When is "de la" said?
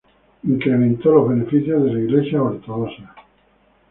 1.83-1.99